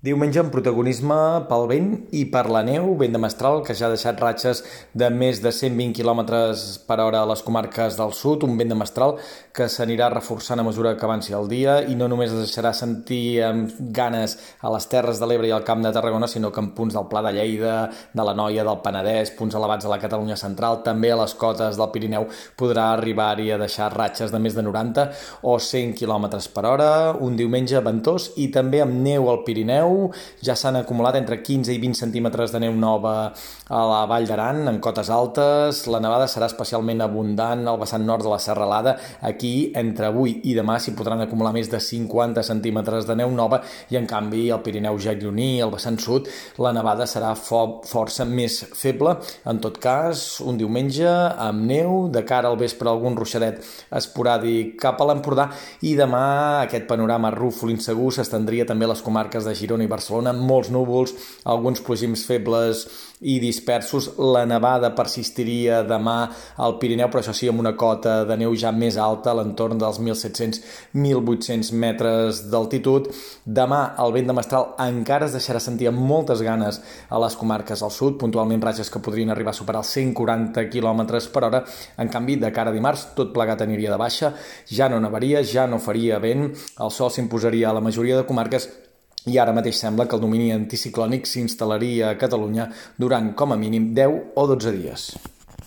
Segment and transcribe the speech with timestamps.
[0.00, 1.14] Diumenge amb protagonisme
[1.44, 4.62] pel vent i per la neu, vent de mestral que ja ha deixat ratxes
[4.96, 6.22] de més de 120 km
[6.88, 9.18] per hora a les comarques del sud, un vent de mestral
[9.52, 13.42] que s'anirà reforçant a mesura que avanci el dia i no només es deixarà sentir
[13.44, 16.72] amb ganes a les Terres de l'Ebre i al Camp de Tarragona, sinó que en
[16.78, 17.76] punts del Pla de Lleida,
[18.14, 21.76] de la Noia, del Penedès, punts elevats a la Catalunya central, també a les cotes
[21.76, 22.24] del Pirineu
[22.56, 25.06] podrà arribar-hi a deixar ratxes de més de 90
[25.44, 26.90] o 100 km per hora,
[27.20, 30.10] un diumenge ventós i també amb neu al Pirineu neu,
[30.42, 33.32] ja s'han acumulat entre 15 i 20 centímetres de neu nova
[33.68, 35.84] a la Vall d'Aran, en cotes altes.
[35.90, 38.96] La nevada serà especialment abundant al vessant nord de la Serralada.
[39.22, 43.62] Aquí, entre avui i demà, s'hi podran acumular més de 50 centímetres de neu nova
[43.90, 48.60] i, en canvi, al Pirineu Gironí, al vessant sud, la nevada serà fo força més
[48.76, 49.16] feble.
[49.48, 53.60] En tot cas, un diumenge amb neu, de cara al vespre algun ruixadet
[53.96, 55.48] esporàdic cap a l'Empordà
[55.86, 56.22] i demà
[56.64, 60.70] aquest panorama rúfol insegur s'estendria també a les comarques de Girona Girona i Barcelona, molts
[60.70, 62.86] núvols, alguns plogims febles
[63.20, 64.16] i dispersos.
[64.18, 68.72] La nevada persistiria demà al Pirineu, però això sí, amb una cota de neu ja
[68.72, 73.10] més alta, a l'entorn dels 1.700-1.800 metres d'altitud.
[73.44, 77.82] Demà el vent de mestral encara es deixarà sentir amb moltes ganes a les comarques
[77.82, 81.64] al sud, puntualment ratxes que podrien arribar a superar els 140 km per hora.
[82.00, 84.34] En canvi, de cara a dimarts, tot plegat aniria de baixa,
[84.68, 86.48] ja no nevaria, ja no faria vent,
[86.80, 88.68] el sol s'imposaria a la majoria de comarques
[89.26, 93.92] i ara mateix sembla que el domini anticiclònic s'instal·laria a Catalunya durant com a mínim
[93.96, 95.10] 10 o 12 dies.